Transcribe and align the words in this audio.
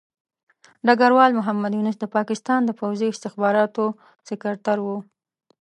ډګروال 0.85 1.31
محمد 1.39 1.71
یونس 1.73 1.97
د 1.99 2.05
پاکستان 2.15 2.61
د 2.65 2.71
پوځي 2.79 3.07
استخباراتو 3.09 3.85
سکرتر 4.27 4.77
وو. 4.85 4.97